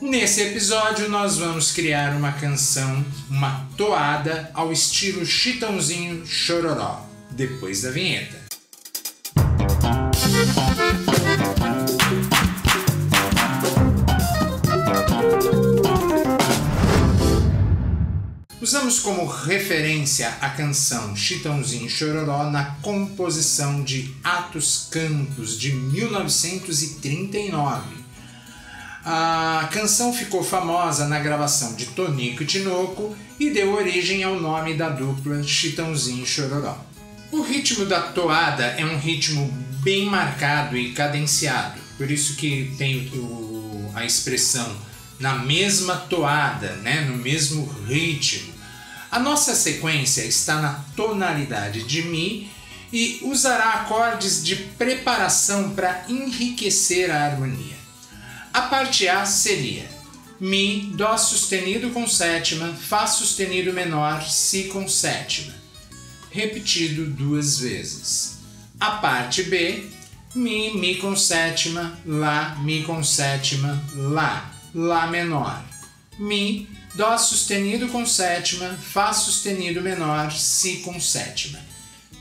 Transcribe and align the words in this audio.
Nesse 0.00 0.42
episódio 0.42 1.08
nós 1.08 1.38
vamos 1.38 1.72
criar 1.72 2.14
uma 2.14 2.30
canção, 2.30 3.04
uma 3.28 3.68
toada 3.76 4.48
ao 4.54 4.70
estilo 4.70 5.26
Chitãozinho 5.26 6.24
Chororó, 6.24 7.04
depois 7.32 7.82
da 7.82 7.90
vinheta. 7.90 8.45
Usamos 18.76 18.98
como 18.98 19.24
referência 19.24 20.36
a 20.38 20.50
canção 20.50 21.16
Chitãozinho 21.16 21.88
Chororó 21.88 22.50
na 22.50 22.76
composição 22.82 23.82
de 23.82 24.14
Atos 24.22 24.88
Campos 24.90 25.58
de 25.58 25.72
1939. 25.72 27.96
A 29.02 29.66
canção 29.72 30.12
ficou 30.12 30.44
famosa 30.44 31.08
na 31.08 31.18
gravação 31.18 31.74
de 31.74 31.86
Tonico 31.86 32.42
e 32.42 32.46
Tinoco 32.46 33.16
e 33.40 33.48
deu 33.48 33.72
origem 33.72 34.22
ao 34.22 34.38
nome 34.38 34.74
da 34.74 34.90
dupla 34.90 35.42
Chitãozinho 35.42 36.26
Chororó. 36.26 36.76
O 37.32 37.40
ritmo 37.40 37.86
da 37.86 38.02
toada 38.02 38.66
é 38.66 38.84
um 38.84 38.98
ritmo 38.98 39.50
bem 39.82 40.04
marcado 40.04 40.76
e 40.76 40.92
cadenciado, 40.92 41.80
por 41.96 42.10
isso 42.10 42.36
que 42.36 42.74
tem 42.76 43.10
o, 43.14 43.90
a 43.94 44.04
expressão 44.04 44.70
na 45.18 45.34
mesma 45.34 45.96
toada, 45.96 46.72
né, 46.82 47.06
no 47.08 47.16
mesmo 47.16 47.64
ritmo. 47.88 48.55
A 49.10 49.18
nossa 49.18 49.54
sequência 49.54 50.22
está 50.22 50.60
na 50.60 50.84
tonalidade 50.96 51.84
de 51.84 52.02
Mi 52.02 52.50
e 52.92 53.20
usará 53.22 53.70
acordes 53.74 54.44
de 54.44 54.56
preparação 54.56 55.70
para 55.70 56.04
enriquecer 56.08 57.10
a 57.10 57.24
harmonia. 57.24 57.76
A 58.52 58.62
parte 58.62 59.08
A 59.08 59.24
seria 59.26 59.96
Mi, 60.40 60.92
Dó 60.94 61.16
sustenido 61.16 61.90
com 61.90 62.06
sétima, 62.06 62.74
Fá 62.74 63.06
sustenido 63.06 63.72
menor, 63.72 64.22
Si 64.22 64.64
com 64.64 64.88
sétima, 64.88 65.54
repetido 66.30 67.06
duas 67.06 67.58
vezes. 67.58 68.38
A 68.78 68.92
parte 68.92 69.44
B, 69.44 69.88
Mi, 70.34 70.76
Mi 70.78 70.96
com 70.96 71.16
sétima, 71.16 71.98
Lá, 72.04 72.56
Mi 72.60 72.82
com 72.82 73.02
sétima, 73.02 73.82
Lá, 73.94 74.52
Lá 74.74 75.06
menor, 75.06 75.64
Mi, 76.18 76.68
Dó 76.96 77.18
sustenido 77.18 77.88
com 77.88 78.06
sétima, 78.06 78.70
Fá 78.70 79.12
sustenido 79.12 79.82
menor, 79.82 80.32
Si 80.32 80.78
com 80.78 80.98
sétima. 80.98 81.58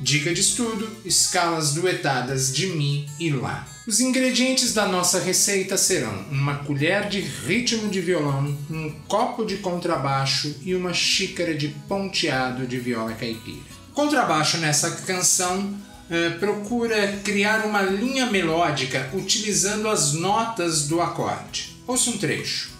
Dica 0.00 0.32
de 0.32 0.40
estudo: 0.40 0.88
escalas 1.04 1.74
duetadas 1.74 2.50
de 2.50 2.68
Mi 2.68 3.06
e 3.20 3.30
Lá. 3.30 3.68
Os 3.86 4.00
ingredientes 4.00 4.72
da 4.72 4.86
nossa 4.86 5.20
receita 5.20 5.76
serão 5.76 6.24
uma 6.30 6.64
colher 6.64 7.06
de 7.10 7.20
ritmo 7.20 7.90
de 7.90 8.00
violão, 8.00 8.56
um 8.70 8.90
copo 9.06 9.44
de 9.44 9.58
contrabaixo 9.58 10.56
e 10.62 10.74
uma 10.74 10.94
xícara 10.94 11.54
de 11.54 11.68
ponteado 11.86 12.66
de 12.66 12.78
viola 12.78 13.12
caipira. 13.12 13.60
Contrabaixo 13.92 14.56
nessa 14.56 14.90
canção 14.92 15.76
eh, 16.08 16.30
procura 16.30 17.18
criar 17.22 17.66
uma 17.66 17.82
linha 17.82 18.24
melódica 18.24 19.10
utilizando 19.12 19.86
as 19.86 20.14
notas 20.14 20.88
do 20.88 21.02
acorde. 21.02 21.76
Ouça 21.86 22.08
um 22.08 22.16
trecho. 22.16 22.71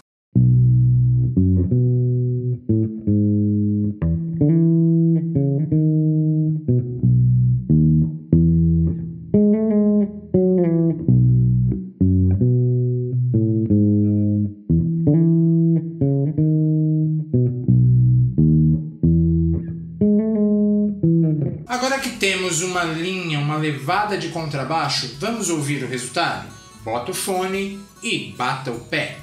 Temos 22.23 22.63
uma 22.63 22.85
linha, 22.85 23.41
uma 23.41 23.57
levada 23.57 24.17
de 24.17 24.29
contrabaixo, 24.29 25.17
vamos 25.19 25.51
ouvir 25.51 25.83
o 25.83 25.89
resultado? 25.89 26.47
Bota 26.85 27.11
o 27.11 27.15
fone 27.15 27.81
e 28.01 28.33
bata 28.39 28.71
o 28.71 28.79
pé. 28.79 29.22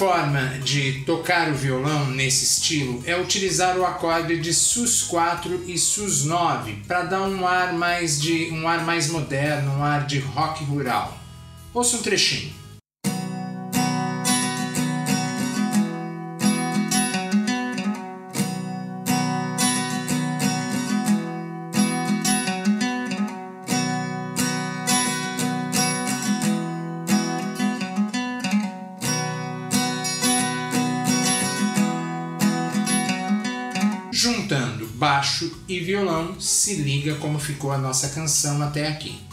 Forma 0.00 0.58
de 0.64 1.02
tocar 1.04 1.50
o 1.50 1.54
violão 1.54 2.06
nesse 2.06 2.42
estilo 2.42 3.02
é 3.04 3.14
utilizar 3.20 3.76
o 3.76 3.84
acorde 3.84 4.40
de 4.40 4.48
sus4 4.48 5.60
e 5.66 5.74
sus9 5.74 6.86
para 6.86 7.02
dar 7.02 7.20
um 7.20 7.46
ar 7.46 7.74
mais 7.74 8.18
de 8.18 8.50
um 8.50 8.66
ar 8.66 8.82
mais 8.82 9.10
moderno, 9.10 9.72
um 9.72 9.84
ar 9.84 10.06
de 10.06 10.18
rock 10.18 10.64
rural. 10.64 11.18
Ouça 11.74 11.98
um 11.98 12.02
trechinho. 12.02 12.50
E 35.68 35.80
violão, 35.80 36.40
se 36.40 36.74
liga 36.74 37.14
como 37.16 37.38
ficou 37.38 37.72
a 37.72 37.78
nossa 37.78 38.08
canção 38.08 38.62
até 38.62 38.88
aqui. 38.88 39.29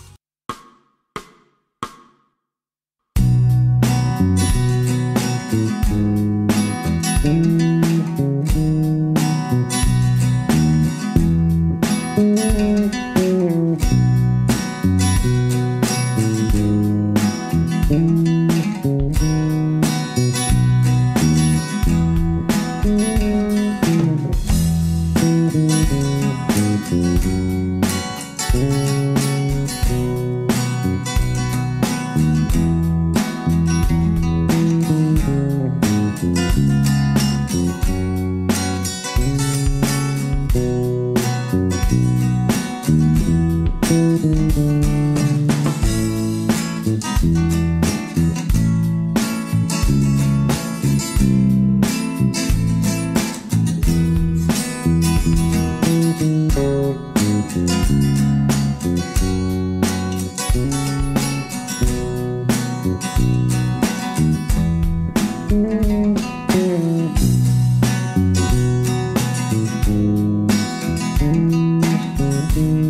A 72.57 72.86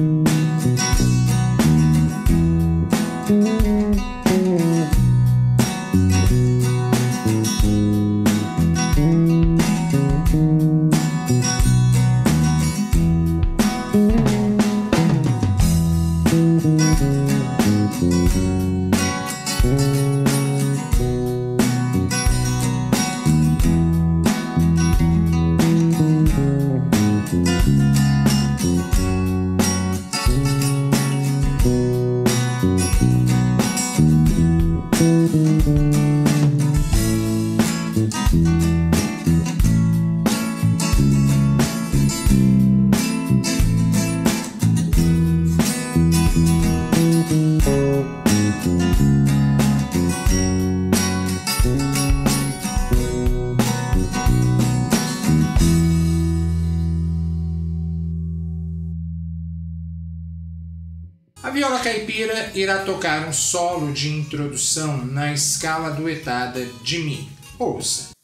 tocar 62.88 63.28
um 63.28 63.34
solo 63.34 63.92
de 63.92 64.08
introdução 64.08 65.06
na 65.06 65.34
escala 65.34 65.92
duetada 65.92 66.66
de 66.82 67.00
Mi. 67.00 67.30
Ouça. 67.60 68.17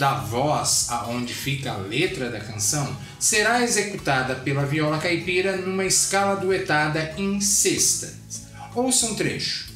Da 0.00 0.14
voz, 0.14 0.86
aonde 0.88 1.34
fica 1.34 1.72
a 1.72 1.76
letra 1.76 2.30
da 2.30 2.40
canção, 2.40 2.96
será 3.18 3.62
executada 3.62 4.34
pela 4.34 4.64
viola 4.64 4.98
caipira 4.98 5.58
numa 5.58 5.84
escala 5.84 6.36
duetada 6.36 7.14
em 7.18 7.38
sexta. 7.38 8.10
Ouça 8.74 9.04
um 9.04 9.14
trecho. 9.14 9.68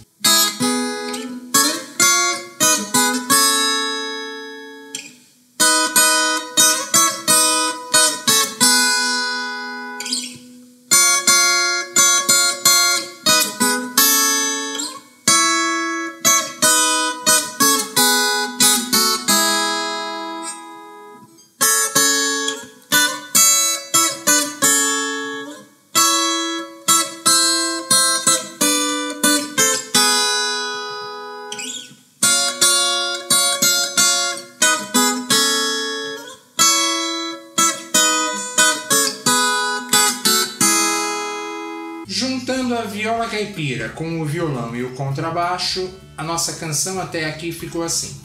Viola 42.94 43.26
caipira 43.26 43.88
com 43.88 44.20
o 44.20 44.24
violão 44.24 44.76
e 44.76 44.84
o 44.84 44.90
contrabaixo, 44.90 45.92
a 46.16 46.22
nossa 46.22 46.52
canção 46.52 47.00
até 47.00 47.24
aqui 47.24 47.50
ficou 47.50 47.82
assim. 47.82 48.23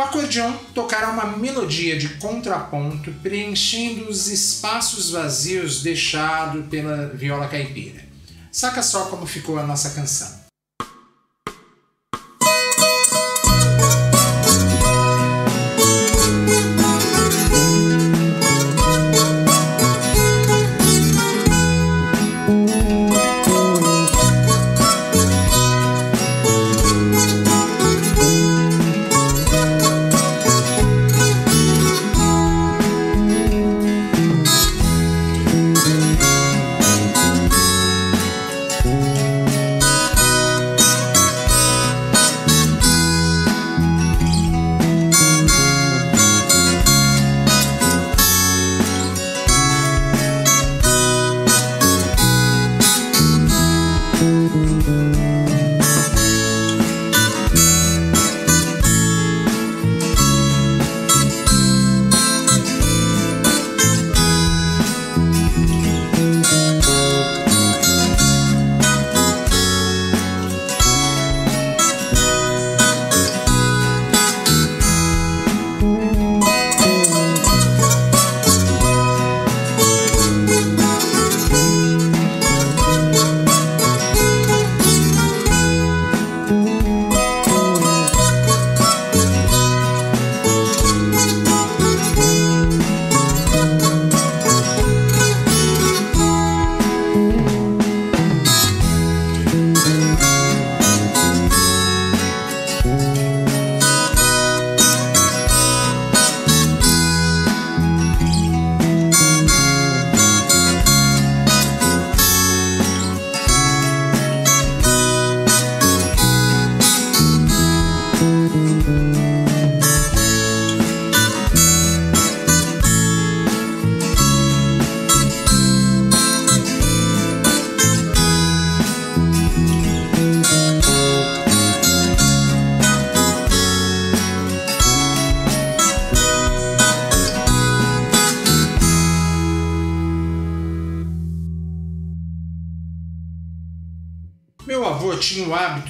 O 0.00 0.02
acordeão 0.02 0.58
tocará 0.74 1.10
uma 1.10 1.36
melodia 1.36 1.98
de 1.98 2.08
contraponto 2.14 3.12
preenchendo 3.22 4.08
os 4.08 4.28
espaços 4.28 5.10
vazios 5.10 5.82
deixados 5.82 6.64
pela 6.70 7.08
viola 7.08 7.46
caipira. 7.46 8.02
Saca 8.50 8.82
só 8.82 9.10
como 9.10 9.26
ficou 9.26 9.58
a 9.58 9.62
nossa 9.62 9.90
canção. 9.90 10.40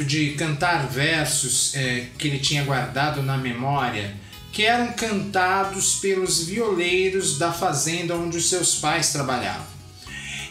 Hábito 0.01 0.05
de 0.05 0.31
cantar 0.33 0.87
versos 0.89 1.75
é, 1.75 2.07
que 2.19 2.29
ele 2.29 2.39
tinha 2.39 2.65
guardado 2.65 3.23
na 3.23 3.37
memória, 3.37 4.15
que 4.53 4.65
eram 4.65 4.93
cantados 4.93 5.97
pelos 5.97 6.45
violeiros 6.45 7.39
da 7.39 7.53
fazenda 7.53 8.17
onde 8.17 8.37
os 8.37 8.49
seus 8.49 8.77
pais 8.77 9.13
trabalhavam. 9.13 9.71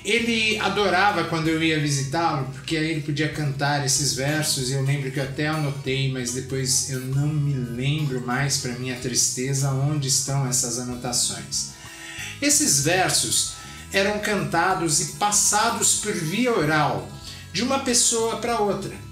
Ele 0.05 0.57
adorava 0.59 1.25
quando 1.25 1.49
eu 1.49 1.61
ia 1.61 1.79
visitá-lo, 1.79 2.47
porque 2.53 2.77
aí 2.77 2.91
ele 2.91 3.01
podia 3.01 3.29
cantar 3.29 3.85
esses 3.85 4.13
versos. 4.13 4.71
Eu 4.71 4.81
lembro 4.83 5.11
que 5.11 5.19
eu 5.19 5.23
até 5.23 5.47
anotei, 5.47 6.09
mas 6.11 6.33
depois 6.33 6.89
eu 6.89 7.01
não 7.01 7.27
me 7.27 7.53
lembro 7.53 8.25
mais, 8.25 8.57
para 8.57 8.71
minha 8.73 8.95
tristeza, 8.95 9.71
onde 9.71 10.07
estão 10.07 10.47
essas 10.47 10.79
anotações. 10.79 11.71
Esses 12.41 12.85
versos 12.85 13.55
eram 13.91 14.19
cantados 14.19 15.01
e 15.01 15.05
passados 15.17 15.95
por 15.95 16.13
via 16.13 16.57
oral 16.57 17.09
de 17.51 17.61
uma 17.61 17.79
pessoa 17.79 18.37
para 18.37 18.61
outra. 18.61 19.08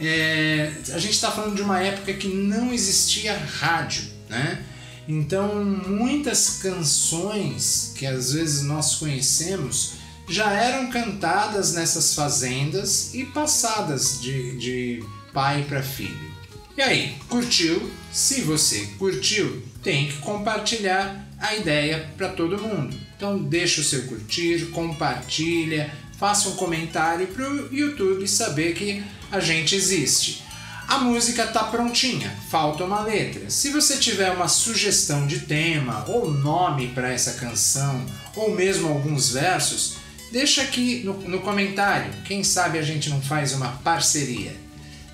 É, 0.00 0.72
a 0.92 0.98
gente 0.98 1.12
está 1.12 1.30
falando 1.30 1.54
de 1.54 1.62
uma 1.62 1.80
época 1.80 2.12
que 2.14 2.28
não 2.28 2.72
existia 2.72 3.36
rádio, 3.36 4.04
né? 4.28 4.64
Então 5.06 5.64
muitas 5.64 6.60
canções 6.62 7.92
que 7.96 8.06
às 8.06 8.32
vezes 8.32 8.62
nós 8.62 8.94
conhecemos 8.94 9.94
já 10.28 10.52
eram 10.52 10.90
cantadas 10.90 11.74
nessas 11.74 12.14
fazendas 12.14 13.12
e 13.14 13.24
passadas 13.24 14.20
de, 14.22 14.56
de 14.58 15.04
pai 15.34 15.64
para 15.68 15.82
filho. 15.82 16.30
E 16.76 16.82
aí, 16.82 17.16
curtiu? 17.28 17.90
Se 18.12 18.42
você 18.42 18.88
curtiu, 18.96 19.62
tem 19.82 20.06
que 20.06 20.18
compartilhar 20.18 21.28
a 21.38 21.56
ideia 21.56 22.08
para 22.16 22.28
todo 22.28 22.60
mundo. 22.60 22.96
Então 23.16 23.38
deixa 23.42 23.80
o 23.80 23.84
seu 23.84 24.04
curtir, 24.04 24.66
compartilha, 24.70 25.92
faça 26.20 26.50
um 26.50 26.56
comentário 26.56 27.28
para 27.28 27.50
o 27.50 27.74
YouTube 27.74 28.28
saber 28.28 28.74
que 28.74 29.02
a 29.32 29.40
gente 29.40 29.74
existe. 29.74 30.44
A 30.86 30.98
música 30.98 31.46
tá 31.46 31.64
prontinha, 31.64 32.30
falta 32.50 32.84
uma 32.84 33.00
letra. 33.00 33.48
Se 33.48 33.70
você 33.70 33.96
tiver 33.96 34.30
uma 34.30 34.46
sugestão 34.46 35.26
de 35.26 35.40
tema 35.40 36.04
ou 36.06 36.30
nome 36.30 36.88
para 36.88 37.10
essa 37.10 37.34
canção, 37.34 38.04
ou 38.36 38.54
mesmo 38.54 38.88
alguns 38.88 39.30
versos, 39.30 39.94
deixa 40.30 40.60
aqui 40.60 41.02
no, 41.04 41.14
no 41.22 41.40
comentário. 41.40 42.12
Quem 42.26 42.44
sabe 42.44 42.78
a 42.78 42.82
gente 42.82 43.08
não 43.08 43.22
faz 43.22 43.54
uma 43.54 43.68
parceria. 43.78 44.54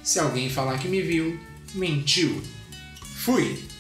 Se 0.03 0.19
alguém 0.19 0.51
falar 0.51 0.79
que 0.79 0.89
me 0.89 1.03
viu, 1.03 1.39
mentiu. 1.73 2.43
Fui! 3.19 3.76